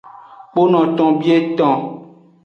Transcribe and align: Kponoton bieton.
Kponoton 0.51 1.11
bieton. 1.19 1.79